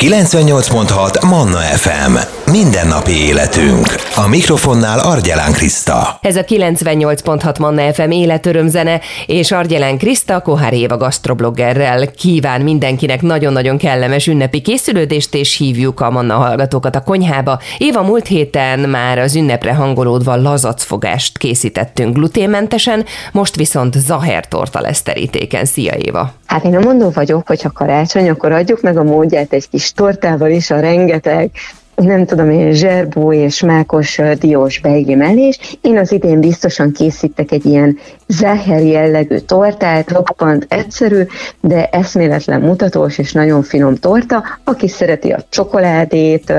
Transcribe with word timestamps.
98.6 0.00 1.28
Manna 1.28 1.58
FM. 1.58 2.16
Mindennapi 2.50 3.12
életünk. 3.12 3.86
A 4.14 4.28
mikrofonnál 4.28 4.98
Argyelán 4.98 5.52
Kriszta. 5.52 6.18
Ez 6.20 6.36
a 6.36 6.44
98.6 6.44 7.58
Manna 7.58 7.92
FM 7.92 8.10
életörömzene, 8.10 9.00
és 9.26 9.52
Argyelán 9.52 9.98
Kriszta 9.98 10.40
Kohár 10.40 10.72
Éva 10.72 10.96
gastrobloggerrel 10.96 12.10
kíván 12.10 12.60
mindenkinek 12.60 13.22
nagyon-nagyon 13.22 13.78
kellemes 13.78 14.26
ünnepi 14.26 14.60
készülődést, 14.60 15.34
és 15.34 15.56
hívjuk 15.56 16.00
a 16.00 16.10
Manna 16.10 16.34
hallgatókat 16.34 16.96
a 16.96 17.02
konyhába. 17.02 17.60
Éva 17.78 18.02
múlt 18.02 18.26
héten 18.26 18.78
már 18.78 19.18
az 19.18 19.36
ünnepre 19.36 19.74
hangolódva 19.74 20.36
lazacfogást 20.36 21.38
készítettünk 21.38 22.16
gluténmentesen, 22.16 23.04
most 23.32 23.56
viszont 23.56 23.94
zaher 23.94 24.48
torta 24.48 24.80
lesz 24.80 25.02
terítéken. 25.02 25.64
Szia 25.64 25.94
Éva! 25.94 26.39
Hát 26.50 26.64
én 26.64 26.76
a 26.76 26.80
mondó 26.80 27.10
vagyok, 27.10 27.46
hogy 27.46 27.62
ha 27.62 27.70
karácsony, 27.70 28.28
akkor 28.28 28.52
adjuk 28.52 28.80
meg 28.80 28.96
a 28.96 29.02
módját 29.02 29.52
egy 29.52 29.68
kis 29.68 29.92
tortával 29.92 30.50
is, 30.50 30.70
a 30.70 30.80
rengeteg 30.80 31.50
nem 31.94 32.26
tudom 32.26 32.50
én, 32.50 32.72
zserbó 32.72 33.32
és 33.32 33.62
mákos 33.62 34.20
diós 34.38 34.80
beigli 34.80 35.56
én 35.80 35.98
az 35.98 36.12
idén 36.12 36.40
biztosan 36.40 36.92
készítek 36.92 37.52
egy 37.52 37.64
ilyen 37.64 37.98
zeher 38.26 38.82
jellegű 38.82 39.36
tortát, 39.36 40.10
roppant 40.10 40.66
egyszerű, 40.68 41.22
de 41.60 41.86
eszméletlen 41.86 42.60
mutatós 42.60 43.18
és 43.18 43.32
nagyon 43.32 43.62
finom 43.62 43.94
torta. 43.94 44.44
Aki 44.64 44.88
szereti 44.88 45.30
a 45.30 45.44
csokoládét, 45.48 46.52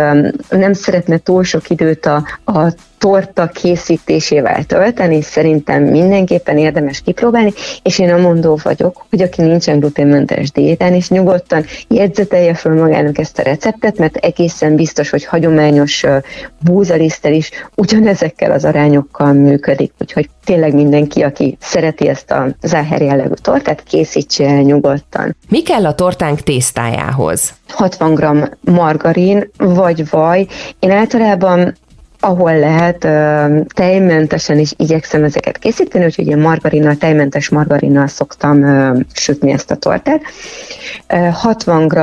nem 0.49 0.73
szeretne 0.73 1.17
túl 1.17 1.43
sok 1.43 1.69
időt 1.69 2.05
a, 2.05 2.23
a 2.45 2.73
torta 3.01 3.47
készítésével 3.47 4.63
tölteni, 4.63 5.21
szerintem 5.21 5.83
mindenképpen 5.83 6.57
érdemes 6.57 7.01
kipróbálni, 7.01 7.53
és 7.83 7.99
én 7.99 8.09
a 8.09 8.17
mondó 8.17 8.59
vagyok, 8.63 9.05
hogy 9.09 9.21
aki 9.21 9.41
nincsen 9.41 9.79
gluténmentes 9.79 10.51
diétán, 10.51 10.93
és 10.93 11.09
nyugodtan 11.09 11.65
jegyzetelje 11.87 12.53
föl 12.53 12.79
magának 12.79 13.17
ezt 13.17 13.39
a 13.39 13.41
receptet, 13.41 13.97
mert 13.97 14.15
egészen 14.15 14.75
biztos, 14.75 15.09
hogy 15.09 15.25
hagyományos 15.25 16.03
búzalisztel 16.63 17.33
is 17.33 17.49
ugyanezekkel 17.75 18.51
az 18.51 18.65
arányokkal 18.65 19.33
működik, 19.33 19.91
úgyhogy 19.99 20.29
tényleg 20.45 20.73
mindenki, 20.73 21.21
aki 21.21 21.57
szereti 21.59 22.07
ezt 22.07 22.31
a 22.31 22.47
záher 22.61 23.01
jellegű 23.01 23.33
tortát, 23.41 23.83
készítse 23.83 24.47
el 24.47 24.61
nyugodtan. 24.61 25.35
Mi 25.49 25.61
kell 25.61 25.85
a 25.85 25.95
tortánk 25.95 26.39
tésztájához? 26.39 27.53
60 27.67 28.13
g 28.13 28.55
margarin 28.61 29.49
vagy 29.57 30.09
vaj. 30.09 30.47
Én 30.79 30.91
általában 30.91 31.75
ahol 32.21 32.59
lehet, 32.59 33.07
tejmentesen 33.73 34.59
is 34.59 34.73
igyekszem 34.77 35.23
ezeket 35.23 35.57
készíteni, 35.57 36.05
úgyhogy 36.05 36.27
én 36.27 36.37
margarinnal, 36.37 36.95
tejmentes 36.95 37.49
margarinnal 37.49 38.07
szoktam 38.07 38.65
sütni 39.13 39.51
ezt 39.51 39.71
a 39.71 39.75
tortát. 39.75 40.21
60 41.31 41.87
g 41.87 41.99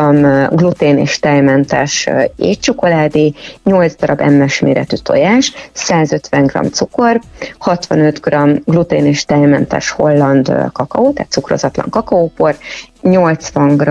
glutén 0.56 0.98
és 0.98 1.18
tejmentes 1.18 2.08
étcsokoládé, 2.36 3.32
8 3.64 3.94
darab 3.96 4.20
emmes 4.20 4.60
méretű 4.60 4.96
tojás, 4.96 5.52
150 5.72 6.46
g 6.46 6.70
cukor, 6.72 7.20
65 7.58 8.20
g 8.20 8.36
glutén 8.64 9.06
és 9.06 9.24
tejmentes 9.24 9.90
holland 9.90 10.52
kakaó, 10.72 11.12
tehát 11.12 11.30
cukrozatlan 11.30 11.90
kakaópor, 11.90 12.56
80 13.02 13.76
g 13.76 13.90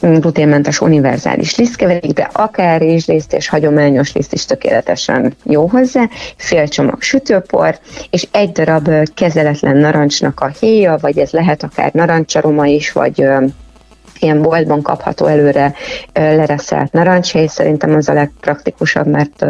gluténmentes 0.00 0.80
univerzális 0.80 1.56
lisztkeverék, 1.56 2.12
de 2.12 2.28
akár 2.32 2.80
rizsliszt 2.80 3.32
és 3.32 3.48
hagyományos 3.48 4.12
liszt 4.12 4.32
is 4.32 4.44
tökéletesen 4.44 5.34
jó 5.44 5.66
hozzá, 5.66 6.08
fél 6.36 6.68
csomag 6.68 7.02
sütőpor, 7.02 7.78
és 8.10 8.28
egy 8.30 8.52
darab 8.52 8.90
kezeletlen 9.14 9.76
narancsnak 9.76 10.40
a 10.40 10.46
héja, 10.60 10.96
vagy 11.00 11.18
ez 11.18 11.30
lehet 11.30 11.62
akár 11.62 11.92
narancsaroma 11.92 12.66
is, 12.66 12.92
vagy 12.92 13.28
ilyen 14.20 14.42
boltban 14.42 14.82
kapható 14.82 15.26
előre 15.26 15.74
lereszelt 16.12 16.92
narancshéj, 16.92 17.46
szerintem 17.46 17.94
az 17.94 18.08
a 18.08 18.12
legpraktikusabb, 18.12 19.06
mert 19.06 19.46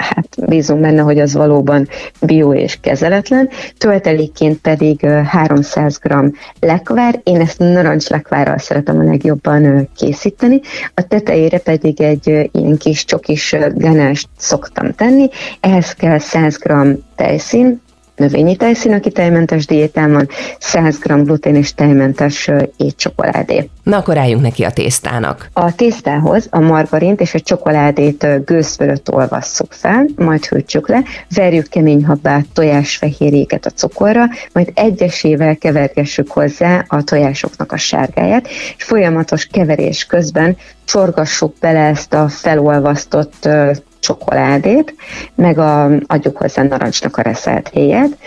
hát 0.00 0.28
bízunk 0.46 0.80
benne, 0.80 1.00
hogy 1.00 1.18
az 1.18 1.34
valóban 1.34 1.88
bio 2.20 2.54
és 2.54 2.78
kezeletlen. 2.80 3.48
Töltelékként 3.78 4.58
pedig 4.58 5.06
300 5.06 5.98
g 5.98 6.14
lekvár, 6.60 7.20
én 7.22 7.40
ezt 7.40 7.58
narancs 7.58 8.08
lekvárral 8.08 8.58
szeretem 8.58 8.98
a 8.98 9.02
legjobban 9.02 9.88
készíteni, 9.96 10.60
a 10.94 11.02
tetejére 11.02 11.58
pedig 11.58 12.00
egy 12.00 12.50
ilyen 12.52 12.76
kis 12.76 13.04
csokis 13.04 13.56
ganást 13.74 14.28
szoktam 14.36 14.92
tenni, 14.92 15.28
ehhez 15.60 15.92
kell 15.92 16.18
100 16.18 16.56
g 16.56 16.72
tejszín, 17.16 17.80
növényi 18.20 18.56
tejszín, 18.56 18.92
aki 18.92 19.10
tejmentes 19.10 19.66
diétán 19.66 20.12
van, 20.12 20.28
100 20.58 20.98
g 20.98 21.24
glutén 21.24 21.54
és 21.54 21.74
tejmentes 21.74 22.50
étcsokoládé. 22.76 23.68
Na 23.82 23.96
akkor 23.96 24.18
álljunk 24.18 24.42
neki 24.42 24.64
a 24.64 24.70
tésztának. 24.70 25.48
A 25.52 25.74
tésztához 25.74 26.46
a 26.50 26.60
margarint 26.60 27.20
és 27.20 27.34
a 27.34 27.40
csokoládét 27.40 28.26
gőz 28.44 28.74
fölött 28.74 29.12
olvasszuk 29.12 29.72
fel, 29.72 30.06
majd 30.16 30.44
hűtsük 30.44 30.88
le, 30.88 31.02
verjük 31.34 31.68
kemény 31.68 32.04
habát, 32.04 32.46
tojásfehérjéket 32.52 33.66
a 33.66 33.70
cukorra, 33.70 34.24
majd 34.52 34.70
egyesével 34.74 35.56
kevergessük 35.56 36.30
hozzá 36.30 36.84
a 36.88 37.02
tojásoknak 37.02 37.72
a 37.72 37.76
sárgáját, 37.76 38.48
és 38.76 38.84
folyamatos 38.84 39.46
keverés 39.46 40.04
közben 40.04 40.56
csorgassuk 40.90 41.54
bele 41.60 41.80
ezt 41.80 42.14
a 42.14 42.28
felolvasztott 42.28 43.48
csokoládét, 44.00 44.94
meg 45.34 45.58
a, 45.58 45.90
adjuk 46.06 46.36
hozzá 46.36 46.62
narancsnak 46.62 47.16
a 47.16 47.22
reszelt 47.22 47.68
héját. 47.68 48.18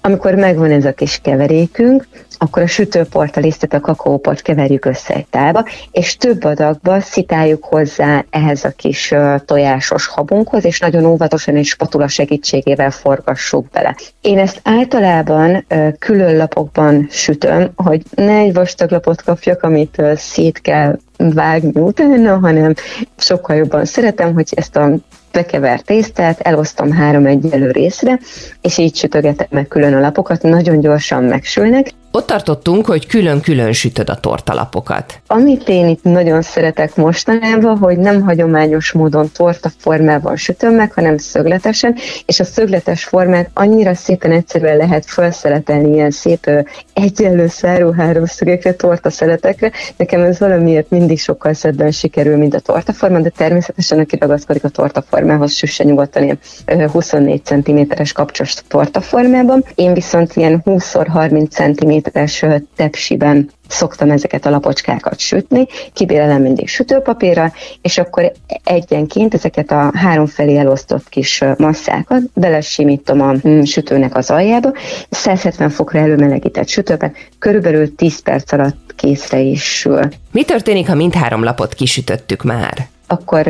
Amikor 0.00 0.34
megvan 0.34 0.70
ez 0.70 0.84
a 0.84 0.92
kis 0.92 1.18
keverékünk, 1.22 2.06
akkor 2.42 2.62
a 2.62 2.66
sütőport, 2.66 3.36
a 3.36 3.40
lisztet, 3.40 3.72
a 3.72 3.80
kakaóport 3.80 4.42
keverjük 4.42 4.84
össze 4.84 5.14
egy 5.14 5.26
tálba, 5.26 5.64
és 5.90 6.16
több 6.16 6.44
adagba 6.44 7.00
szitáljuk 7.00 7.64
hozzá 7.64 8.24
ehhez 8.30 8.64
a 8.64 8.70
kis 8.76 9.14
tojásos 9.44 10.06
habunkhoz, 10.06 10.64
és 10.64 10.80
nagyon 10.80 11.04
óvatosan 11.04 11.56
és 11.56 11.68
spatula 11.68 12.08
segítségével 12.08 12.90
forgassuk 12.90 13.70
bele. 13.70 13.96
Én 14.20 14.38
ezt 14.38 14.60
általában 14.64 15.66
külön 15.98 16.36
lapokban 16.36 17.06
sütöm, 17.10 17.70
hogy 17.76 18.02
ne 18.14 18.36
egy 18.36 18.52
vastag 18.52 18.90
lapot 18.90 19.22
kapjak, 19.22 19.62
amit 19.62 20.02
szét 20.14 20.60
kell 20.60 20.98
vágni 21.16 21.80
utána, 21.80 22.38
hanem 22.38 22.74
sokkal 23.16 23.56
jobban 23.56 23.84
szeretem, 23.84 24.34
hogy 24.34 24.48
ezt 24.54 24.76
a 24.76 24.94
bekevert 25.32 25.84
tésztát 25.84 26.40
elosztom 26.40 26.92
három 26.92 27.26
egyelő 27.26 27.70
részre, 27.70 28.18
és 28.60 28.78
így 28.78 28.96
sütögetem 28.96 29.46
meg 29.50 29.68
külön 29.68 29.94
a 29.94 30.00
lapokat, 30.00 30.42
nagyon 30.42 30.80
gyorsan 30.80 31.24
megsülnek, 31.24 31.90
ott 32.12 32.26
tartottunk, 32.26 32.86
hogy 32.86 33.06
külön-külön 33.06 33.72
sütöd 33.72 34.10
a 34.10 34.14
tortalapokat. 34.14 35.20
Amit 35.26 35.68
én 35.68 35.88
itt 35.88 36.02
nagyon 36.02 36.42
szeretek 36.42 36.96
mostanában, 36.96 37.78
hogy 37.78 37.98
nem 37.98 38.22
hagyományos 38.22 38.92
módon 38.92 39.30
torta 39.32 39.70
formában 39.78 40.36
sütöm 40.36 40.74
meg, 40.74 40.92
hanem 40.92 41.18
szögletesen, 41.18 41.96
és 42.26 42.40
a 42.40 42.44
szögletes 42.44 43.04
formát 43.04 43.50
annyira 43.54 43.94
szépen 43.94 44.32
egyszerűen 44.32 44.76
lehet 44.76 45.04
felszeletelni 45.06 45.92
ilyen 45.92 46.10
szép 46.10 46.50
egyenlő 46.94 47.46
száró 47.48 47.90
háromszögekre, 47.90 48.74
torta 48.74 49.10
szeletekre. 49.10 49.72
Nekem 49.96 50.20
ez 50.20 50.38
valamiért 50.38 50.90
mindig 50.90 51.18
sokkal 51.18 51.52
szebben 51.52 51.90
sikerül, 51.90 52.36
mint 52.36 52.54
a 52.54 52.60
tortaforma, 52.60 53.20
de 53.20 53.28
természetesen 53.28 53.98
aki 53.98 54.16
ragaszkodik 54.20 54.64
a 54.64 54.68
tortaformához, 54.68 55.52
süsse 55.52 55.84
nyugodtan 55.84 56.22
ilyen 56.22 56.90
24 56.90 57.44
cm-es 57.44 58.12
kapcsos 58.12 58.54
tortaformában. 58.68 59.64
Én 59.74 59.92
viszont 59.92 60.36
ilyen 60.36 60.62
20x30 60.64 61.48
cm 61.48 61.99
méteres 62.02 62.44
tepsiben 62.76 63.50
szoktam 63.68 64.10
ezeket 64.10 64.46
a 64.46 64.50
lapocskákat 64.50 65.18
sütni, 65.18 65.66
kibélelem 65.92 66.42
mindig 66.42 66.68
sütőpapírra, 66.68 67.52
és 67.82 67.98
akkor 67.98 68.32
egyenként 68.64 69.34
ezeket 69.34 69.70
a 69.70 69.90
három 69.94 70.26
felé 70.26 70.56
elosztott 70.56 71.08
kis 71.08 71.44
masszákat 71.56 72.22
belesimítom 72.34 73.20
a 73.20 73.34
mm, 73.48 73.62
sütőnek 73.62 74.16
az 74.16 74.30
aljába, 74.30 74.72
170 75.10 75.70
fokra 75.70 75.98
előmelegített 75.98 76.68
sütőben, 76.68 77.12
körülbelül 77.38 77.94
10 77.94 78.22
perc 78.22 78.52
alatt 78.52 78.94
készre 78.96 79.38
is 79.38 79.62
sül. 79.62 80.08
Mi 80.32 80.44
történik, 80.44 80.86
ha 80.86 80.94
mindhárom 80.94 81.44
lapot 81.44 81.74
kisütöttük 81.74 82.42
már? 82.42 82.88
Akkor 83.10 83.48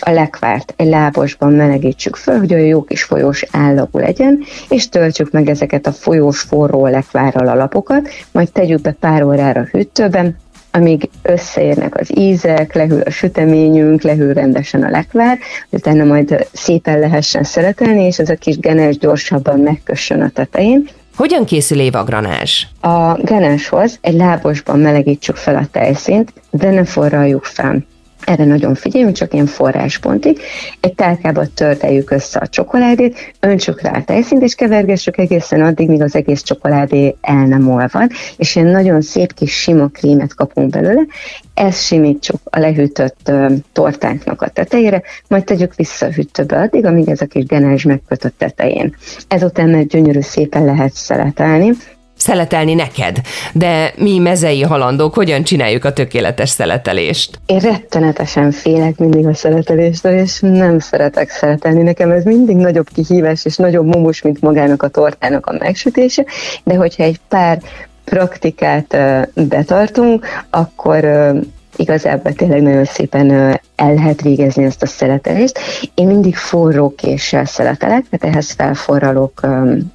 a 0.00 0.10
lekvárt 0.10 0.74
egy 0.76 0.88
lábosban 0.88 1.52
melegítsük 1.52 2.16
föl, 2.16 2.38
hogy 2.38 2.54
olyan 2.54 2.66
jó 2.66 2.82
kis 2.82 3.02
folyós 3.02 3.44
állagú 3.50 3.98
legyen, 3.98 4.38
és 4.68 4.88
töltsük 4.88 5.30
meg 5.30 5.48
ezeket 5.48 5.86
a 5.86 5.92
folyós 5.92 6.40
forró 6.40 6.86
lekvárral 6.86 7.48
a 7.48 7.54
lapokat, 7.54 8.08
majd 8.32 8.52
tegyük 8.52 8.80
be 8.80 8.92
pár 9.00 9.22
órára 9.22 9.62
hűtőben, 9.70 10.36
amíg 10.70 11.08
összeérnek 11.22 12.00
az 12.00 12.18
ízek, 12.18 12.74
lehűl 12.74 13.00
a 13.00 13.10
süteményünk, 13.10 14.02
lehűl 14.02 14.32
rendesen 14.32 14.82
a 14.82 14.90
lekvár, 14.90 15.38
utána 15.70 16.04
majd 16.04 16.48
szépen 16.52 16.98
lehessen 16.98 17.42
szeretelni, 17.42 18.02
és 18.02 18.18
ez 18.18 18.28
a 18.28 18.34
kis 18.34 18.58
genes 18.58 18.98
gyorsabban 18.98 19.60
megkössön 19.60 20.20
a 20.20 20.28
tetején. 20.28 20.88
Hogyan 21.16 21.44
készül 21.44 21.80
évagranás? 21.80 22.68
A 22.80 23.22
ganáshoz 23.22 23.98
egy 24.00 24.14
lábosban 24.14 24.78
melegítsük 24.78 25.36
fel 25.36 25.56
a 25.56 25.66
tejszínt, 25.72 26.32
de 26.50 26.70
ne 26.70 26.84
forraljuk 26.84 27.44
fel 27.44 27.84
erre 28.26 28.44
nagyon 28.44 28.74
figyeljünk, 28.74 29.14
csak 29.14 29.32
ilyen 29.34 29.46
forráspontig. 29.46 30.40
Egy 30.80 30.94
tálkába 30.94 31.46
törteljük 31.54 32.10
össze 32.10 32.38
a 32.38 32.46
csokoládét, 32.46 33.32
öntsük 33.40 33.80
rá 33.80 33.90
a 33.90 34.04
tejszint, 34.04 34.42
és 34.42 34.54
kevergessük 34.54 35.18
egészen 35.18 35.62
addig, 35.62 35.88
míg 35.88 36.02
az 36.02 36.14
egész 36.14 36.42
csokoládé 36.42 37.16
el 37.20 37.46
nem 37.46 37.70
olvad, 37.70 38.10
és 38.36 38.56
ilyen 38.56 38.68
nagyon 38.68 39.00
szép 39.00 39.34
kis 39.34 39.60
sima 39.60 39.86
krímet 39.86 40.34
kapunk 40.34 40.70
belőle. 40.70 41.02
Ezt 41.54 41.84
simítsuk 41.84 42.40
a 42.44 42.58
lehűtött 42.58 43.28
uh, 43.28 43.52
tortánknak 43.72 44.42
a 44.42 44.48
tetejére, 44.48 45.02
majd 45.28 45.44
tegyük 45.44 45.74
vissza 45.74 46.06
a 46.06 46.10
hűtőbe 46.10 46.56
addig, 46.56 46.84
amíg 46.84 47.08
ez 47.08 47.20
a 47.20 47.26
kis 47.26 47.44
genázs 47.44 47.84
megkötött 47.84 48.38
tetején. 48.38 48.96
Ezután 49.28 49.68
meg 49.68 49.86
gyönyörű 49.86 50.20
szépen 50.20 50.64
lehet 50.64 50.92
szeletelni, 50.92 51.72
szeletelni 52.22 52.74
neked, 52.74 53.20
de 53.52 53.92
mi 53.96 54.18
mezei 54.18 54.62
halandók 54.62 55.14
hogyan 55.14 55.42
csináljuk 55.42 55.84
a 55.84 55.92
tökéletes 55.92 56.48
szeletelést? 56.48 57.40
Én 57.46 57.58
rettenetesen 57.58 58.50
félek 58.50 58.98
mindig 58.98 59.26
a 59.26 59.34
szeleteléstől, 59.34 60.18
és 60.18 60.40
nem 60.40 60.78
szeretek 60.78 61.30
szeletelni. 61.30 61.82
Nekem 61.82 62.10
ez 62.10 62.24
mindig 62.24 62.56
nagyobb 62.56 62.88
kihívás, 62.94 63.44
és 63.44 63.56
nagyobb 63.56 63.86
mumus, 63.86 64.22
mint 64.22 64.40
magának 64.40 64.82
a 64.82 64.88
tortának 64.88 65.46
a 65.46 65.56
megsütése, 65.58 66.24
de 66.64 66.74
hogyha 66.74 67.02
egy 67.02 67.20
pár 67.28 67.58
praktikát 68.04 68.96
betartunk, 69.34 70.26
akkor 70.50 71.06
igazából 71.76 72.32
tényleg 72.32 72.62
nagyon 72.62 72.84
szépen 72.84 73.60
el 73.82 73.94
lehet 73.94 74.22
végezni 74.22 74.64
ezt 74.64 74.82
a 74.82 74.86
szeletelést. 74.86 75.58
Én 75.94 76.06
mindig 76.06 76.36
forró 76.36 76.94
késsel 76.94 77.44
szeletelek, 77.44 78.04
tehát 78.10 78.34
ehhez 78.34 78.50
felforralok 78.50 79.40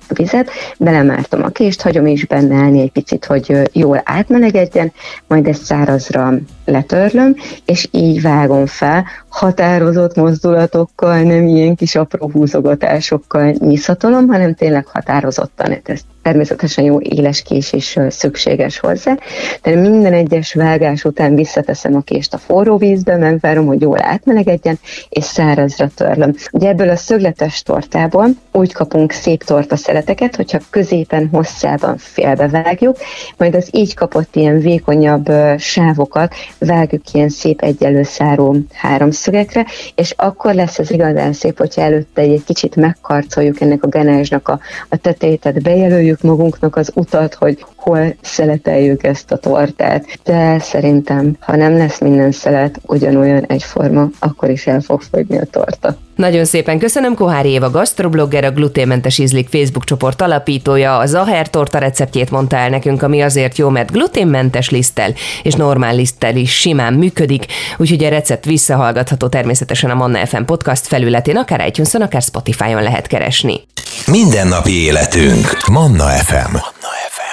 vizet, 0.08 0.50
belemártom 0.78 1.44
a 1.44 1.50
kést, 1.50 1.82
hagyom 1.82 2.08
is 2.08 2.26
benne 2.26 2.56
állni 2.56 2.82
egy 2.82 2.92
picit, 2.92 3.26
hogy 3.26 3.70
jól 3.72 4.02
átmelegedjen, 4.04 4.92
majd 5.28 5.48
ezt 5.48 5.64
szárazra 5.64 6.34
letörlöm, 6.66 7.36
és 7.66 7.88
így 7.92 8.22
vágom 8.22 8.66
fel, 8.66 9.06
határozott 9.30 10.16
mozdulatokkal, 10.16 11.22
nem 11.22 11.48
ilyen 11.48 11.76
kis 11.76 11.96
apró 11.96 12.30
húzogatásokkal 12.30 13.56
nyiszatolom, 13.60 14.28
hanem 14.28 14.54
tényleg 14.54 14.86
határozottan. 14.86 15.78
Ez 15.84 16.00
természetesen 16.22 16.84
jó 16.84 17.00
éles 17.02 17.42
kés 17.42 17.74
is 17.74 17.98
szükséges 18.10 18.80
hozzá. 18.80 19.18
De 19.62 19.76
minden 19.76 20.14
egyes 20.14 20.54
vágás 20.54 21.04
után 21.04 21.36
visszateszem 21.36 21.96
a 21.96 22.02
kést 22.02 22.34
a 22.34 22.38
forró 22.38 22.78
vízbe, 22.78 23.18
megvárom, 23.18 23.66
hogy 23.66 23.77
jól 23.80 24.04
átmelegedjen, 24.04 24.80
és 25.10 25.24
szárazra 25.24 25.90
törlöm. 25.96 26.36
Ugye 26.52 26.68
ebből 26.68 26.90
a 26.90 26.96
szögletes 26.96 27.62
tortából 27.62 28.28
úgy 28.52 28.74
kapunk 28.74 29.12
szép 29.12 29.44
torta 29.44 29.76
szeleteket, 29.76 30.36
hogyha 30.36 30.60
középen 30.70 31.30
hosszában 31.32 31.98
félbevágjuk, 31.98 32.98
majd 33.38 33.56
az 33.56 33.70
így 33.72 33.94
kapott 33.94 34.36
ilyen 34.36 34.60
vékonyabb 34.60 35.32
sávokat 35.58 36.34
vágjuk 36.60 37.12
ilyen 37.12 37.30
szép 37.30 37.62
egyenlő 37.62 38.04
száró 38.04 38.56
háromszögekre, 38.74 39.66
és 39.96 40.14
akkor 40.18 40.54
lesz 40.54 40.80
ez 40.80 40.92
igazán 40.92 41.34
szép, 41.34 41.58
hogyha 41.58 41.82
előtte 41.82 42.22
egy 42.22 42.44
kicsit 42.46 42.76
megkarcoljuk 42.76 43.62
ennek 43.62 43.84
a 43.84 43.90
ganázsnak 43.90 44.48
a, 44.48 44.60
a 44.90 44.98
tetejét, 44.98 45.42
tehát 45.42 45.62
bejelöljük 45.62 46.22
magunknak 46.22 46.76
az 46.76 46.92
utat, 46.96 47.34
hogy 47.34 47.66
hol 47.88 48.16
szeleteljük 48.22 49.04
ezt 49.04 49.32
a 49.32 49.38
tortát. 49.38 50.06
De 50.24 50.60
szerintem, 50.60 51.38
ha 51.40 51.56
nem 51.56 51.78
lesz 51.78 52.00
minden 52.00 52.32
szelet 52.32 52.80
ugyanolyan 52.86 53.46
egyforma, 53.46 54.08
akkor 54.20 54.50
is 54.50 54.68
el 54.68 54.82
fog 54.82 55.02
fogyni 55.02 55.38
a 55.38 55.46
torta. 55.52 55.98
Nagyon 56.16 56.46
szépen 56.46 56.80
köszönöm 56.80 57.16
Kohári 57.16 57.50
Éva 57.50 57.70
gastroblogger, 57.70 58.44
a 58.44 58.52
gluténmentes 58.52 59.18
ízlik 59.18 59.48
Facebook 59.50 59.84
csoport 59.84 60.22
alapítója, 60.22 60.98
a 60.98 61.06
Zaher 61.06 61.50
torta 61.50 61.78
receptjét 61.78 62.32
mondta 62.32 62.56
el 62.56 62.70
nekünk, 62.70 63.02
ami 63.02 63.22
azért 63.22 63.58
jó, 63.58 63.70
mert 63.70 63.92
gluténmentes 63.92 64.70
liszttel 64.70 65.14
és 65.44 65.54
normál 65.54 65.96
liszttel 65.96 66.36
is 66.36 66.60
simán 66.60 66.94
működik, 66.94 67.46
úgyhogy 67.78 68.04
a 68.04 68.10
recept 68.10 68.46
visszahallgatható 68.46 69.28
természetesen 69.28 69.90
a 69.90 69.96
Manna 69.96 70.26
FM 70.26 70.44
podcast 70.44 70.88
felületén, 70.88 71.38
akár 71.38 71.68
itunes 71.68 71.94
akár 71.94 72.22
Spotify-on 72.22 72.84
lehet 72.84 73.08
keresni. 73.08 73.62
Mindennapi 74.06 74.84
életünk. 74.84 75.68
Manna 75.72 76.04
FM. 76.04 76.36
Manna 76.36 76.94
FM. 77.10 77.27